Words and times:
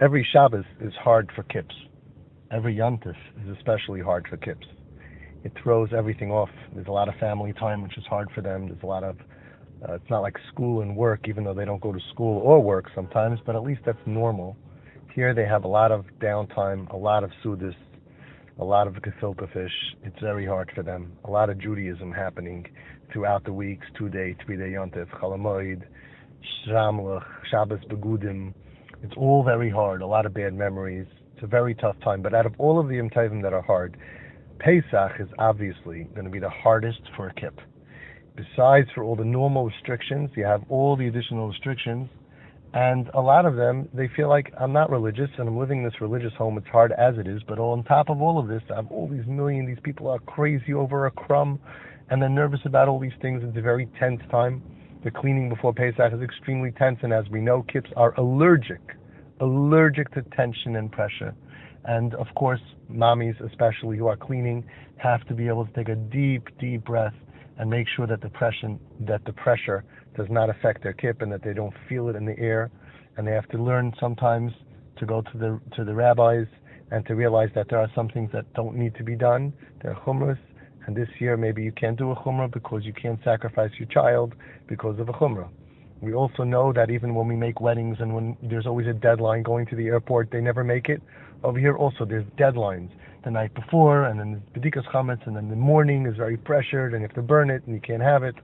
every 0.00 0.26
Shabbos 0.32 0.64
is 0.80 0.92
hard 0.94 1.30
for 1.34 1.42
kips. 1.44 1.74
Every 2.50 2.74
Yontif 2.76 3.16
is 3.42 3.56
especially 3.56 4.00
hard 4.00 4.26
for 4.28 4.36
kips. 4.36 4.66
It 5.44 5.52
throws 5.62 5.90
everything 5.96 6.30
off. 6.30 6.48
There's 6.74 6.86
a 6.86 6.92
lot 6.92 7.08
of 7.08 7.14
family 7.16 7.52
time, 7.52 7.82
which 7.82 7.96
is 7.98 8.04
hard 8.08 8.28
for 8.34 8.40
them. 8.40 8.68
There's 8.68 8.82
a 8.82 8.86
lot 8.86 9.04
of, 9.04 9.16
uh, 9.86 9.94
it's 9.94 10.10
not 10.10 10.20
like 10.20 10.36
school 10.52 10.80
and 10.80 10.96
work, 10.96 11.28
even 11.28 11.44
though 11.44 11.54
they 11.54 11.64
don't 11.64 11.80
go 11.80 11.92
to 11.92 12.00
school 12.12 12.38
or 12.40 12.62
work 12.62 12.86
sometimes, 12.94 13.38
but 13.44 13.54
at 13.54 13.62
least 13.62 13.82
that's 13.84 13.98
normal. 14.06 14.56
Here 15.14 15.34
they 15.34 15.46
have 15.46 15.64
a 15.64 15.68
lot 15.68 15.92
of 15.92 16.06
downtime, 16.20 16.90
a 16.92 16.96
lot 16.96 17.22
of 17.22 17.30
sudis, 17.44 17.74
a 18.58 18.64
lot 18.64 18.86
of 18.86 18.94
gefilte 18.94 19.52
fish. 19.52 19.72
It's 20.02 20.18
very 20.20 20.46
hard 20.46 20.70
for 20.74 20.82
them. 20.82 21.12
A 21.24 21.30
lot 21.30 21.50
of 21.50 21.58
Judaism 21.58 22.10
happening 22.10 22.66
throughout 23.12 23.44
the 23.44 23.52
weeks, 23.52 23.86
two 23.96 24.08
day, 24.08 24.36
three 24.44 24.56
day 24.56 24.72
Yontif, 24.72 25.08
Chol 25.20 25.36
Hamoed, 25.36 25.82
Shamlach, 26.66 27.24
Shabbos 27.50 27.80
Begudim. 27.90 28.54
It's 29.04 29.12
all 29.18 29.44
very 29.44 29.68
hard, 29.68 30.00
a 30.00 30.06
lot 30.06 30.24
of 30.24 30.32
bad 30.32 30.54
memories. 30.54 31.06
It's 31.34 31.42
a 31.42 31.46
very 31.46 31.74
tough 31.74 31.96
time. 32.02 32.22
But 32.22 32.32
out 32.32 32.46
of 32.46 32.54
all 32.56 32.80
of 32.80 32.88
the 32.88 32.94
Yom 32.94 33.10
that 33.42 33.52
are 33.52 33.60
hard, 33.60 33.98
Pesach 34.58 35.20
is 35.20 35.28
obviously 35.38 36.04
going 36.14 36.24
to 36.24 36.30
be 36.30 36.38
the 36.38 36.48
hardest 36.48 37.02
for 37.14 37.28
a 37.28 37.34
kip. 37.34 37.60
Besides 38.34 38.88
for 38.94 39.04
all 39.04 39.14
the 39.14 39.22
normal 39.22 39.66
restrictions, 39.66 40.30
you 40.34 40.46
have 40.46 40.62
all 40.70 40.96
the 40.96 41.06
additional 41.06 41.48
restrictions, 41.48 42.08
and 42.72 43.10
a 43.12 43.20
lot 43.20 43.44
of 43.44 43.56
them, 43.56 43.90
they 43.92 44.08
feel 44.16 44.30
like 44.30 44.50
I'm 44.58 44.72
not 44.72 44.90
religious 44.90 45.28
and 45.36 45.48
I'm 45.48 45.58
living 45.58 45.78
in 45.78 45.84
this 45.84 46.00
religious 46.00 46.32
home. 46.38 46.56
It's 46.56 46.66
hard 46.68 46.92
as 46.92 47.18
it 47.18 47.28
is, 47.28 47.42
but 47.46 47.58
on 47.58 47.84
top 47.84 48.08
of 48.08 48.22
all 48.22 48.38
of 48.38 48.48
this, 48.48 48.62
I 48.72 48.76
have 48.76 48.90
all 48.90 49.06
these 49.06 49.26
million, 49.26 49.66
these 49.66 49.76
people 49.82 50.08
are 50.08 50.18
crazy 50.20 50.72
over 50.72 51.04
a 51.04 51.10
crumb, 51.10 51.60
and 52.08 52.22
they're 52.22 52.30
nervous 52.30 52.60
about 52.64 52.88
all 52.88 52.98
these 52.98 53.12
things. 53.20 53.42
It's 53.44 53.58
a 53.58 53.60
very 53.60 53.86
tense 54.00 54.22
time. 54.30 54.62
The 55.04 55.10
cleaning 55.10 55.50
before 55.50 55.74
Pesach 55.74 56.14
is 56.14 56.22
extremely 56.22 56.72
tense, 56.72 56.98
and 57.02 57.12
as 57.12 57.28
we 57.28 57.42
know, 57.42 57.62
kips 57.64 57.90
are 57.94 58.18
allergic, 58.18 58.80
allergic 59.40 60.10
to 60.14 60.22
tension 60.34 60.76
and 60.76 60.90
pressure. 60.90 61.34
And 61.84 62.14
of 62.14 62.26
course, 62.34 62.62
mommies, 62.90 63.38
especially 63.44 63.98
who 63.98 64.06
are 64.06 64.16
cleaning, 64.16 64.64
have 64.96 65.22
to 65.26 65.34
be 65.34 65.46
able 65.46 65.66
to 65.66 65.72
take 65.74 65.90
a 65.90 65.94
deep, 65.96 66.48
deep 66.58 66.86
breath 66.86 67.12
and 67.58 67.68
make 67.68 67.86
sure 67.94 68.06
that 68.06 68.22
the 68.22 68.30
pressure 68.30 68.78
that 69.00 69.22
the 69.26 69.34
pressure 69.34 69.84
does 70.16 70.26
not 70.30 70.48
affect 70.48 70.82
their 70.82 70.94
kip 70.94 71.20
and 71.20 71.30
that 71.30 71.42
they 71.42 71.52
don't 71.52 71.74
feel 71.86 72.08
it 72.08 72.16
in 72.16 72.24
the 72.24 72.38
air. 72.38 72.70
And 73.18 73.26
they 73.26 73.32
have 73.32 73.48
to 73.50 73.62
learn 73.62 73.92
sometimes 74.00 74.52
to 74.96 75.04
go 75.04 75.20
to 75.20 75.38
the 75.38 75.60
to 75.76 75.84
the 75.84 75.94
rabbis 75.94 76.46
and 76.90 77.04
to 77.06 77.14
realize 77.14 77.50
that 77.54 77.68
there 77.68 77.78
are 77.78 77.90
some 77.94 78.08
things 78.08 78.30
that 78.32 78.50
don't 78.54 78.74
need 78.74 78.94
to 78.94 79.04
be 79.04 79.16
done. 79.16 79.52
They're 79.82 79.94
chumras, 80.06 80.38
and 80.86 80.96
this 80.96 81.08
year 81.18 81.36
maybe 81.36 81.62
you 81.62 81.72
can't 81.72 81.98
do 81.98 82.10
a 82.10 82.16
chumrah 82.16 82.52
because 82.52 82.84
you 82.84 82.92
can't 82.92 83.18
sacrifice 83.24 83.70
your 83.78 83.88
child 83.88 84.34
because 84.66 84.98
of 84.98 85.08
a 85.08 85.12
chumrah. 85.12 85.48
We 86.00 86.12
also 86.12 86.44
know 86.44 86.72
that 86.72 86.90
even 86.90 87.14
when 87.14 87.28
we 87.28 87.36
make 87.36 87.60
weddings 87.60 87.96
and 88.00 88.14
when 88.14 88.36
there's 88.42 88.66
always 88.66 88.86
a 88.86 88.92
deadline 88.92 89.42
going 89.42 89.66
to 89.66 89.76
the 89.76 89.86
airport, 89.86 90.30
they 90.30 90.40
never 90.40 90.62
make 90.62 90.88
it. 90.88 91.00
Over 91.42 91.58
here 91.58 91.76
also 91.76 92.04
there's 92.04 92.26
deadlines 92.38 92.90
the 93.24 93.30
night 93.30 93.54
before, 93.54 94.04
and 94.04 94.20
then 94.20 94.42
bedikas 94.54 94.84
chametz, 94.92 95.26
and 95.26 95.34
then 95.34 95.48
the 95.48 95.56
morning 95.56 96.06
is 96.06 96.16
very 96.16 96.36
pressured, 96.36 96.92
and 96.92 97.00
you 97.00 97.08
have 97.08 97.14
to 97.14 97.22
burn 97.22 97.48
it, 97.48 97.62
and 97.64 97.74
you 97.74 97.80
can't 97.80 98.02
have 98.02 98.22
it. 98.22 98.34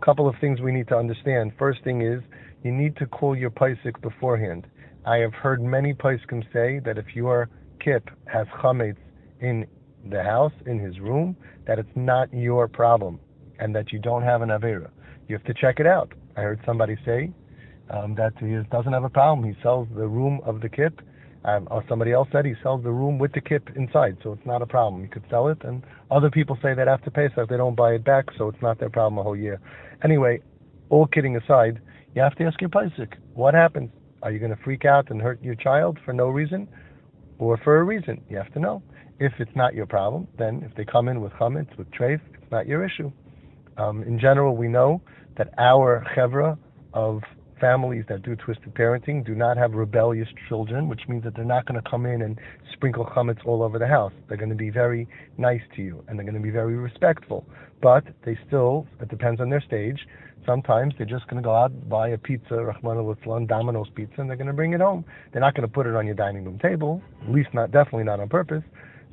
A 0.00 0.04
couple 0.04 0.28
of 0.28 0.36
things 0.40 0.60
we 0.60 0.70
need 0.70 0.86
to 0.88 0.96
understand. 0.96 1.52
First 1.58 1.82
thing 1.82 2.02
is 2.02 2.22
you 2.62 2.70
need 2.70 2.96
to 2.96 3.06
call 3.06 3.36
your 3.36 3.50
posek 3.50 4.00
beforehand. 4.00 4.66
I 5.04 5.16
have 5.18 5.34
heard 5.34 5.60
many 5.60 5.94
poskim 5.94 6.44
say 6.52 6.80
that 6.84 6.96
if 6.96 7.14
your 7.14 7.48
kip 7.80 8.08
has 8.26 8.46
chametz 8.62 8.96
in 9.40 9.66
the 10.10 10.22
house, 10.22 10.52
in 10.66 10.78
his 10.78 11.00
room, 11.00 11.36
that 11.66 11.78
it's 11.78 11.96
not 11.96 12.32
your 12.32 12.68
problem, 12.68 13.20
and 13.58 13.74
that 13.74 13.92
you 13.92 13.98
don't 13.98 14.22
have 14.22 14.42
an 14.42 14.50
avera. 14.50 14.90
You 15.28 15.36
have 15.36 15.44
to 15.44 15.54
check 15.54 15.80
it 15.80 15.86
out. 15.86 16.12
I 16.36 16.40
heard 16.42 16.60
somebody 16.66 16.96
say 17.04 17.32
um, 17.90 18.14
that 18.16 18.32
he 18.40 18.56
doesn't 18.70 18.92
have 18.92 19.04
a 19.04 19.08
problem. 19.10 19.46
He 19.46 19.60
sells 19.62 19.88
the 19.94 20.06
room 20.06 20.40
of 20.44 20.60
the 20.60 20.68
kip 20.68 21.00
um, 21.44 21.68
or 21.70 21.84
somebody 21.88 22.12
else 22.12 22.28
said 22.32 22.44
he 22.46 22.54
sells 22.62 22.82
the 22.82 22.90
room 22.90 23.18
with 23.18 23.32
the 23.32 23.40
kip 23.40 23.68
inside, 23.76 24.16
so 24.22 24.32
it's 24.32 24.46
not 24.46 24.62
a 24.62 24.66
problem. 24.66 25.02
You 25.02 25.08
could 25.08 25.24
sell 25.28 25.48
it, 25.48 25.58
and 25.62 25.82
other 26.10 26.30
people 26.30 26.58
say 26.62 26.74
that 26.74 26.88
after 26.88 27.10
Pesach 27.10 27.48
they 27.48 27.56
don't 27.56 27.76
buy 27.76 27.92
it 27.92 28.04
back, 28.04 28.26
so 28.38 28.48
it's 28.48 28.62
not 28.62 28.78
their 28.78 28.88
problem 28.88 29.18
a 29.18 29.22
whole 29.22 29.36
year. 29.36 29.60
Anyway, 30.02 30.40
all 30.88 31.06
kidding 31.06 31.36
aside, 31.36 31.80
you 32.14 32.22
have 32.22 32.34
to 32.36 32.44
ask 32.44 32.60
your 32.60 32.70
posek, 32.70 33.14
what 33.34 33.54
happens? 33.54 33.90
Are 34.22 34.30
you 34.30 34.38
going 34.38 34.56
to 34.56 34.62
freak 34.62 34.84
out 34.84 35.10
and 35.10 35.20
hurt 35.20 35.42
your 35.42 35.54
child 35.54 35.98
for 36.04 36.14
no 36.14 36.28
reason, 36.28 36.66
or 37.38 37.58
for 37.58 37.78
a 37.78 37.84
reason? 37.84 38.22
You 38.30 38.38
have 38.38 38.52
to 38.54 38.60
know. 38.60 38.82
If 39.18 39.32
it's 39.38 39.54
not 39.54 39.74
your 39.74 39.86
problem, 39.86 40.26
then 40.38 40.62
if 40.68 40.76
they 40.76 40.84
come 40.84 41.08
in 41.08 41.20
with 41.20 41.32
chametz, 41.32 41.76
with 41.78 41.90
treif, 41.90 42.20
it's 42.34 42.50
not 42.50 42.66
your 42.66 42.84
issue. 42.84 43.12
Um, 43.76 44.02
in 44.02 44.18
general, 44.18 44.56
we 44.56 44.68
know 44.68 45.00
that 45.36 45.54
our 45.58 46.04
chevra 46.16 46.58
of 46.92 47.22
families 47.60 48.04
that 48.08 48.22
do 48.22 48.36
twisted 48.36 48.74
parenting 48.74 49.24
do 49.24 49.34
not 49.34 49.56
have 49.56 49.72
rebellious 49.72 50.28
children, 50.48 50.88
which 50.88 51.02
means 51.08 51.24
that 51.24 51.34
they're 51.34 51.44
not 51.44 51.66
going 51.66 51.80
to 51.80 51.90
come 51.90 52.06
in 52.06 52.22
and 52.22 52.38
sprinkle 52.72 53.06
chametz 53.06 53.44
all 53.46 53.62
over 53.62 53.78
the 53.78 53.86
house. 53.86 54.12
They're 54.28 54.36
going 54.36 54.50
to 54.50 54.56
be 54.56 54.70
very 54.70 55.08
nice 55.38 55.62
to 55.76 55.82
you 55.82 56.04
and 56.08 56.18
they're 56.18 56.26
going 56.26 56.36
to 56.36 56.42
be 56.42 56.50
very 56.50 56.76
respectful. 56.76 57.46
But 57.80 58.04
they 58.24 58.38
still, 58.46 58.86
it 59.00 59.08
depends 59.08 59.40
on 59.40 59.50
their 59.50 59.60
stage. 59.60 60.06
Sometimes 60.44 60.94
they're 60.98 61.06
just 61.06 61.26
going 61.28 61.42
to 61.42 61.46
go 61.46 61.54
out 61.54 61.70
and 61.70 61.88
buy 61.88 62.08
a 62.08 62.18
pizza, 62.18 62.54
Rahman 62.54 62.98
al 62.98 63.46
Domino's 63.46 63.88
pizza, 63.94 64.20
and 64.20 64.28
they're 64.28 64.36
going 64.36 64.46
to 64.46 64.52
bring 64.52 64.74
it 64.74 64.80
home. 64.80 65.04
They're 65.32 65.40
not 65.40 65.54
going 65.54 65.66
to 65.66 65.72
put 65.72 65.86
it 65.86 65.94
on 65.94 66.04
your 66.04 66.14
dining 66.14 66.44
room 66.44 66.58
table, 66.58 67.02
at 67.22 67.32
least 67.32 67.48
not, 67.54 67.70
definitely 67.70 68.04
not 68.04 68.20
on 68.20 68.28
purpose. 68.28 68.62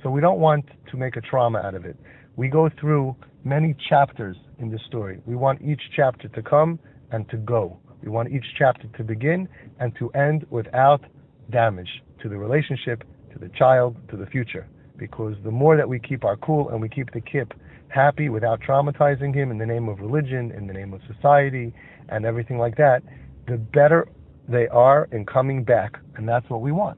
So 0.03 0.09
we 0.09 0.21
don't 0.21 0.39
want 0.39 0.65
to 0.89 0.97
make 0.97 1.15
a 1.15 1.21
trauma 1.21 1.59
out 1.59 1.75
of 1.75 1.85
it. 1.85 1.97
We 2.35 2.47
go 2.47 2.69
through 2.79 3.15
many 3.43 3.75
chapters 3.89 4.37
in 4.59 4.71
this 4.71 4.81
story. 4.87 5.19
We 5.25 5.35
want 5.35 5.61
each 5.61 5.81
chapter 5.95 6.27
to 6.29 6.41
come 6.41 6.79
and 7.11 7.29
to 7.29 7.37
go. 7.37 7.77
We 8.03 8.09
want 8.09 8.31
each 8.31 8.45
chapter 8.57 8.87
to 8.97 9.03
begin 9.03 9.47
and 9.79 9.95
to 9.97 10.09
end 10.11 10.45
without 10.49 11.03
damage 11.51 11.89
to 12.21 12.29
the 12.29 12.37
relationship, 12.37 13.03
to 13.33 13.39
the 13.39 13.49
child, 13.49 13.95
to 14.09 14.17
the 14.17 14.25
future. 14.25 14.67
Because 14.97 15.35
the 15.43 15.51
more 15.51 15.77
that 15.77 15.87
we 15.87 15.99
keep 15.99 16.23
our 16.23 16.37
cool 16.37 16.69
and 16.69 16.81
we 16.81 16.89
keep 16.89 17.11
the 17.11 17.21
kip 17.21 17.53
happy 17.89 18.29
without 18.29 18.61
traumatizing 18.61 19.35
him 19.35 19.51
in 19.51 19.57
the 19.57 19.65
name 19.65 19.89
of 19.89 19.99
religion, 19.99 20.51
in 20.51 20.67
the 20.67 20.73
name 20.73 20.93
of 20.93 21.01
society, 21.13 21.73
and 22.09 22.25
everything 22.25 22.57
like 22.57 22.77
that, 22.77 23.03
the 23.47 23.57
better 23.57 24.07
they 24.47 24.67
are 24.69 25.07
in 25.11 25.25
coming 25.25 25.63
back. 25.63 25.97
And 26.15 26.27
that's 26.27 26.49
what 26.49 26.61
we 26.61 26.71
want. 26.71 26.97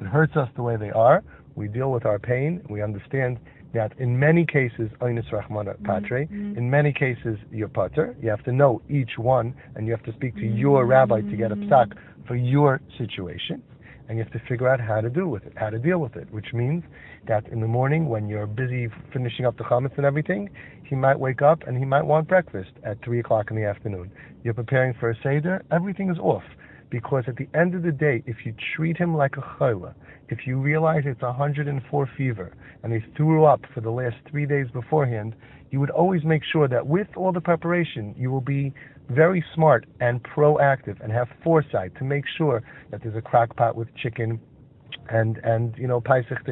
It 0.00 0.06
hurts 0.06 0.36
us 0.36 0.48
the 0.56 0.62
way 0.62 0.76
they 0.76 0.90
are. 0.90 1.22
We 1.54 1.68
deal 1.68 1.90
with 1.90 2.06
our 2.06 2.18
pain. 2.18 2.62
We 2.68 2.82
understand 2.82 3.38
that 3.74 3.92
in 3.98 4.18
many 4.18 4.44
cases, 4.44 4.90
Oinus 5.00 5.30
Rahman 5.32 5.66
Patre, 5.84 6.26
mm-hmm. 6.26 6.58
in 6.58 6.70
many 6.70 6.92
cases, 6.92 7.38
you're 7.50 7.68
patur. 7.68 8.14
You 8.22 8.28
have 8.30 8.44
to 8.44 8.52
know 8.52 8.82
each 8.88 9.12
one, 9.16 9.54
and 9.74 9.86
you 9.86 9.92
have 9.92 10.04
to 10.04 10.12
speak 10.12 10.34
to 10.36 10.42
mm-hmm. 10.42 10.58
your 10.58 10.86
rabbi 10.86 11.20
to 11.22 11.36
get 11.36 11.52
a 11.52 11.56
psak 11.56 11.92
for 12.26 12.36
your 12.36 12.80
situation. 12.98 13.62
And 14.08 14.18
you 14.18 14.24
have 14.24 14.32
to 14.32 14.42
figure 14.46 14.68
out 14.68 14.80
how 14.80 15.00
to 15.00 15.08
do 15.08 15.26
with 15.26 15.44
it, 15.44 15.54
how 15.56 15.70
to 15.70 15.78
deal 15.78 15.98
with 15.98 16.16
it, 16.16 16.30
which 16.32 16.52
means 16.52 16.82
that 17.28 17.46
in 17.48 17.60
the 17.60 17.66
morning 17.66 18.08
when 18.08 18.28
you're 18.28 18.46
busy 18.46 18.88
finishing 19.12 19.46
up 19.46 19.56
the 19.56 19.64
chametz 19.64 19.96
and 19.96 20.04
everything, 20.04 20.50
he 20.84 20.94
might 20.94 21.18
wake 21.18 21.40
up 21.40 21.62
and 21.66 21.78
he 21.78 21.84
might 21.84 22.02
want 22.02 22.28
breakfast 22.28 22.72
at 22.84 23.02
3 23.02 23.20
o'clock 23.20 23.50
in 23.50 23.56
the 23.56 23.64
afternoon. 23.64 24.10
You're 24.44 24.54
preparing 24.54 24.92
for 25.00 25.10
a 25.10 25.14
Seder, 25.22 25.64
everything 25.70 26.10
is 26.10 26.18
off. 26.18 26.42
Because 26.92 27.24
at 27.26 27.36
the 27.36 27.48
end 27.58 27.74
of 27.74 27.82
the 27.82 27.90
day, 27.90 28.22
if 28.26 28.44
you 28.44 28.54
treat 28.76 28.98
him 28.98 29.16
like 29.16 29.38
a 29.38 29.40
chayla, 29.40 29.94
if 30.28 30.46
you 30.46 30.58
realize 30.58 31.04
it's 31.06 31.22
104 31.22 32.10
fever, 32.18 32.54
and 32.82 32.92
they 32.92 33.02
threw 33.16 33.46
up 33.46 33.62
for 33.72 33.80
the 33.80 33.90
last 33.90 34.16
three 34.30 34.44
days 34.44 34.66
beforehand, 34.70 35.34
you 35.70 35.80
would 35.80 35.88
always 35.88 36.22
make 36.22 36.42
sure 36.44 36.68
that 36.68 36.86
with 36.86 37.06
all 37.16 37.32
the 37.32 37.40
preparation, 37.40 38.14
you 38.18 38.30
will 38.30 38.42
be 38.42 38.74
very 39.08 39.42
smart 39.54 39.86
and 40.00 40.22
proactive 40.22 41.02
and 41.02 41.10
have 41.10 41.28
foresight 41.42 41.96
to 41.96 42.04
make 42.04 42.24
sure 42.36 42.62
that 42.90 43.02
there's 43.02 43.16
a 43.16 43.22
crock 43.22 43.56
pot 43.56 43.74
with 43.74 43.88
chicken 43.96 44.38
and, 45.08 45.38
and 45.38 45.74
you 45.78 45.88
know, 45.88 45.98
Pesach 45.98 46.46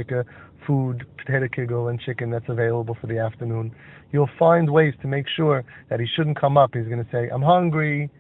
food, 0.66 1.06
potato 1.18 1.48
kigel 1.54 1.88
and 1.88 2.00
chicken 2.00 2.30
that's 2.30 2.48
available 2.48 2.96
for 2.98 3.06
the 3.08 3.18
afternoon. 3.18 3.74
You'll 4.10 4.30
find 4.38 4.70
ways 4.70 4.94
to 5.02 5.06
make 5.06 5.26
sure 5.36 5.64
that 5.90 6.00
he 6.00 6.06
shouldn't 6.16 6.40
come 6.40 6.56
up. 6.56 6.70
He's 6.72 6.86
going 6.86 7.04
to 7.04 7.10
say, 7.12 7.28
I'm 7.28 7.42
hungry 7.42 8.10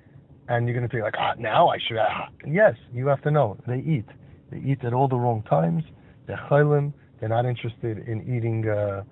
and 0.50 0.66
you're 0.66 0.76
going 0.76 0.88
to 0.88 0.94
be 0.94 1.00
like, 1.00 1.14
ah, 1.16 1.32
now 1.38 1.68
I 1.68 1.78
should. 1.78 1.96
Ah. 1.96 2.28
Yes, 2.46 2.74
you 2.92 3.06
have 3.06 3.22
to 3.22 3.30
know 3.30 3.56
they 3.66 3.78
eat. 3.78 4.04
They 4.50 4.58
eat 4.58 4.84
at 4.84 4.92
all 4.92 5.06
the 5.08 5.16
wrong 5.16 5.42
times. 5.48 5.84
They're 6.26 6.44
chaylim. 6.50 6.92
They're 7.18 7.28
not 7.28 7.46
interested 7.46 7.98
in 8.08 8.22
eating 8.22 8.68
uh, 8.68 9.04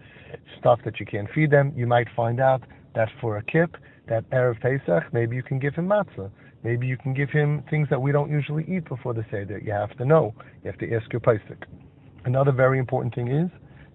stuff 0.58 0.80
that 0.84 0.98
you 0.98 1.06
can't 1.06 1.28
feed 1.32 1.50
them. 1.50 1.72
You 1.76 1.86
might 1.86 2.08
find 2.16 2.40
out 2.40 2.62
that 2.96 3.08
for 3.20 3.36
a 3.36 3.42
kip, 3.42 3.76
that 4.08 4.28
erev 4.30 4.60
Pesach, 4.60 5.12
maybe 5.12 5.36
you 5.36 5.42
can 5.42 5.60
give 5.60 5.74
him 5.74 5.86
matzah. 5.88 6.30
Maybe 6.64 6.88
you 6.88 6.96
can 6.96 7.14
give 7.14 7.30
him 7.30 7.62
things 7.70 7.86
that 7.90 8.02
we 8.02 8.10
don't 8.10 8.30
usually 8.30 8.64
eat 8.64 8.88
before 8.88 9.14
the 9.14 9.24
seder. 9.30 9.58
You 9.58 9.72
have 9.72 9.96
to 9.98 10.04
know. 10.04 10.34
You 10.64 10.72
have 10.72 10.80
to 10.80 10.92
ask 10.92 11.12
your 11.12 11.20
posek. 11.20 11.62
Another 12.24 12.50
very 12.50 12.80
important 12.80 13.14
thing 13.14 13.28
is 13.28 13.48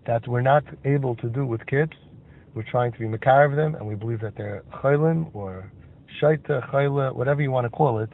that 0.08 0.26
we're 0.30 0.42
not 0.42 0.64
able 0.86 1.16
to 1.18 1.28
do 1.28 1.46
with 1.46 1.66
kids. 1.66 1.92
We're 2.54 2.70
trying 2.70 2.94
to 2.94 3.00
be 3.00 3.08
makar 3.08 3.44
of 3.44 3.58
them, 3.58 3.76
and 3.76 3.86
we 3.86 3.96
believe 3.96 4.22
that 4.22 4.36
they're 4.38 4.64
chaylim 4.82 5.36
or 5.36 5.70
shaita, 6.22 6.70
chayla, 6.72 7.16
whatever 7.16 7.42
you 7.42 7.52
want 7.52 7.66
to 7.66 7.70
call 7.70 8.00
it, 8.00 8.10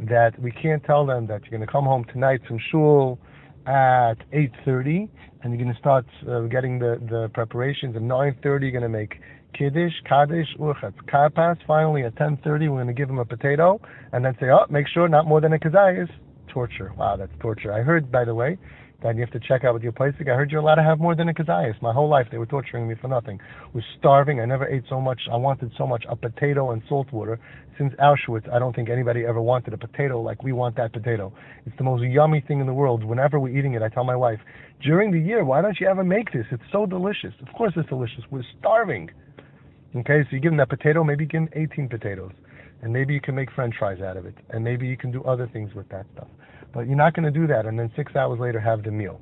that 0.00 0.40
we 0.40 0.50
can't 0.50 0.82
tell 0.84 1.06
them 1.06 1.26
that 1.26 1.42
you're 1.42 1.50
going 1.50 1.66
to 1.66 1.70
come 1.70 1.84
home 1.84 2.04
tonight 2.12 2.40
from 2.46 2.58
shul 2.70 3.18
at 3.66 4.14
8.30 4.32 5.08
and 5.42 5.52
you're 5.52 5.62
going 5.62 5.72
to 5.72 5.78
start 5.78 6.06
uh, 6.28 6.40
getting 6.42 6.78
the, 6.78 6.98
the 7.10 7.30
preparations 7.34 7.94
at 7.96 8.02
9.30 8.02 8.42
you're 8.44 8.70
going 8.70 8.82
to 8.82 8.88
make 8.88 9.20
kiddush, 9.56 9.92
kaddish, 10.08 10.48
urchatz, 10.58 10.94
karpas. 11.12 11.56
Finally 11.66 12.04
at 12.04 12.14
10.30 12.14 12.46
we're 12.46 12.68
going 12.68 12.86
to 12.86 12.92
give 12.92 13.08
them 13.08 13.18
a 13.18 13.24
potato 13.24 13.80
and 14.12 14.24
then 14.24 14.34
say, 14.40 14.46
oh, 14.50 14.64
make 14.70 14.86
sure 14.88 15.08
not 15.08 15.26
more 15.26 15.40
than 15.40 15.52
a 15.52 15.58
kazayas. 15.58 16.08
torture. 16.48 16.92
Wow, 16.96 17.16
that's 17.16 17.32
torture. 17.40 17.72
I 17.72 17.82
heard, 17.82 18.10
by 18.10 18.24
the 18.24 18.34
way, 18.34 18.56
that 19.02 19.14
you 19.14 19.20
have 19.22 19.30
to 19.30 19.40
check 19.40 19.64
out 19.64 19.74
with 19.74 19.82
your 19.82 19.92
place. 19.92 20.14
I 20.20 20.24
heard 20.24 20.50
you're 20.50 20.60
allowed 20.60 20.76
to 20.76 20.82
have 20.82 20.98
more 20.98 21.14
than 21.14 21.28
a 21.28 21.34
kazayas. 21.34 21.80
My 21.80 21.92
whole 21.92 22.08
life 22.08 22.26
they 22.30 22.38
were 22.38 22.46
torturing 22.46 22.88
me 22.88 22.94
for 23.00 23.08
nothing. 23.08 23.40
I 23.40 23.68
was 23.72 23.84
starving. 23.98 24.40
I 24.40 24.44
never 24.44 24.66
ate 24.66 24.84
so 24.88 25.00
much. 25.00 25.20
I 25.30 25.36
wanted 25.36 25.72
so 25.78 25.86
much 25.86 26.04
a 26.08 26.16
potato 26.16 26.72
and 26.72 26.82
salt 26.88 27.12
water. 27.12 27.38
Since 27.78 27.94
Auschwitz, 27.94 28.52
I 28.52 28.58
don't 28.58 28.76
think 28.76 28.90
anybody 28.90 29.24
ever 29.24 29.40
wanted 29.40 29.72
a 29.72 29.78
potato 29.78 30.20
like 30.20 30.42
we 30.42 30.52
want 30.52 30.76
that 30.76 30.92
potato. 30.92 31.32
It's 31.64 31.76
the 31.78 31.84
most 31.84 32.02
yummy 32.02 32.44
thing 32.46 32.60
in 32.60 32.66
the 32.66 32.74
world. 32.74 33.02
Whenever 33.02 33.40
we're 33.40 33.56
eating 33.56 33.72
it, 33.74 33.82
I 33.82 33.88
tell 33.88 34.04
my 34.04 34.16
wife, 34.16 34.40
during 34.82 35.10
the 35.10 35.18
year, 35.18 35.44
why 35.44 35.62
don't 35.62 35.78
you 35.80 35.86
ever 35.86 36.04
make 36.04 36.32
this? 36.32 36.44
It's 36.50 36.62
so 36.70 36.84
delicious. 36.84 37.32
Of 37.40 37.52
course 37.54 37.72
it's 37.76 37.88
delicious. 37.88 38.24
We're 38.30 38.44
starving. 38.58 39.10
Okay, 39.96 40.22
so 40.22 40.28
you 40.30 40.40
give 40.40 40.52
them 40.52 40.58
that 40.58 40.68
potato, 40.68 41.02
maybe 41.02 41.26
give 41.26 41.40
them 41.40 41.48
18 41.54 41.88
potatoes. 41.88 42.32
And 42.82 42.92
maybe 42.92 43.14
you 43.14 43.20
can 43.20 43.34
make 43.34 43.50
french 43.52 43.74
fries 43.78 44.00
out 44.00 44.16
of 44.16 44.26
it. 44.26 44.34
And 44.50 44.64
maybe 44.64 44.86
you 44.86 44.96
can 44.96 45.10
do 45.10 45.22
other 45.24 45.48
things 45.52 45.74
with 45.74 45.88
that 45.90 46.06
stuff. 46.14 46.28
But 46.72 46.86
you're 46.86 46.96
not 46.96 47.14
going 47.14 47.32
to 47.32 47.38
do 47.38 47.46
that 47.48 47.66
and 47.66 47.78
then 47.78 47.90
six 47.96 48.14
hours 48.16 48.38
later 48.38 48.60
have 48.60 48.82
the 48.82 48.90
meal. 48.90 49.20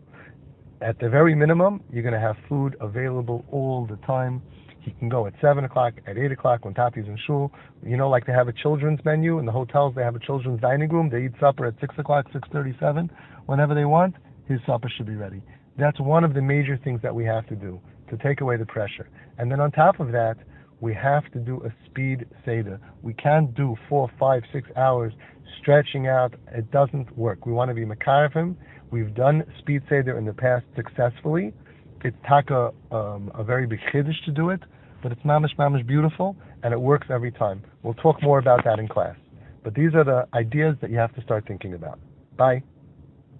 At 0.80 0.98
the 1.00 1.08
very 1.08 1.34
minimum, 1.34 1.82
you're 1.92 2.02
going 2.02 2.14
to 2.14 2.20
have 2.20 2.36
food 2.48 2.76
available 2.80 3.44
all 3.50 3.86
the 3.86 3.96
time. 4.06 4.42
He 4.80 4.92
can 4.92 5.08
go 5.08 5.26
at 5.26 5.34
7 5.40 5.64
o'clock, 5.64 5.94
at 6.06 6.16
8 6.16 6.30
o'clock 6.30 6.64
when 6.64 6.72
Tati's 6.72 7.06
in 7.06 7.18
shul. 7.26 7.52
You 7.84 7.96
know, 7.96 8.08
like 8.08 8.26
they 8.26 8.32
have 8.32 8.48
a 8.48 8.52
children's 8.52 9.04
menu 9.04 9.38
in 9.38 9.44
the 9.44 9.52
hotels, 9.52 9.94
they 9.96 10.02
have 10.02 10.14
a 10.14 10.20
children's 10.20 10.60
dining 10.60 10.88
room. 10.88 11.10
They 11.10 11.24
eat 11.24 11.32
supper 11.40 11.66
at 11.66 11.74
6 11.80 11.94
o'clock, 11.98 12.30
6.37, 12.32 13.10
whenever 13.46 13.74
they 13.74 13.84
want. 13.84 14.14
His 14.46 14.60
supper 14.66 14.88
should 14.88 15.06
be 15.06 15.16
ready. 15.16 15.42
That's 15.76 16.00
one 16.00 16.24
of 16.24 16.32
the 16.32 16.42
major 16.42 16.78
things 16.82 17.00
that 17.02 17.14
we 17.14 17.24
have 17.24 17.46
to 17.48 17.56
do 17.56 17.80
to 18.10 18.16
take 18.16 18.40
away 18.40 18.56
the 18.56 18.66
pressure. 18.66 19.08
And 19.36 19.50
then 19.50 19.60
on 19.60 19.72
top 19.72 20.00
of 20.00 20.12
that, 20.12 20.36
we 20.80 20.94
have 20.94 21.30
to 21.32 21.38
do 21.38 21.62
a 21.64 21.72
speed 21.86 22.26
Seder. 22.44 22.80
We 23.02 23.14
can't 23.14 23.54
do 23.54 23.76
four, 23.88 24.10
five, 24.18 24.42
six 24.52 24.68
hours 24.76 25.12
stretching 25.60 26.06
out. 26.06 26.34
It 26.52 26.70
doesn't 26.70 27.16
work. 27.16 27.46
We 27.46 27.52
want 27.52 27.70
to 27.70 27.74
be 27.74 27.84
Makarafim. 27.84 28.56
We've 28.90 29.14
done 29.14 29.44
speed 29.58 29.82
Seder 29.88 30.16
in 30.16 30.24
the 30.24 30.32
past 30.32 30.64
successfully. 30.76 31.52
It's 32.04 32.16
taka 32.26 32.70
um, 32.92 33.30
a 33.34 33.42
very 33.42 33.66
big 33.66 33.80
chiddush 33.92 34.24
to 34.24 34.30
do 34.30 34.50
it, 34.50 34.60
but 35.02 35.10
it's 35.10 35.20
mamish 35.22 35.56
mamish 35.58 35.84
beautiful, 35.86 36.36
and 36.62 36.72
it 36.72 36.80
works 36.80 37.08
every 37.10 37.32
time. 37.32 37.62
We'll 37.82 37.94
talk 37.94 38.22
more 38.22 38.38
about 38.38 38.64
that 38.64 38.78
in 38.78 38.86
class. 38.86 39.16
But 39.64 39.74
these 39.74 39.94
are 39.94 40.04
the 40.04 40.28
ideas 40.32 40.76
that 40.80 40.90
you 40.90 40.98
have 40.98 41.14
to 41.16 41.22
start 41.22 41.44
thinking 41.46 41.74
about. 41.74 41.98
Bye. 42.36 42.62